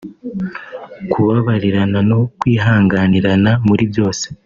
[1.11, 4.25] kubabarirana no kwihanganirana muri byose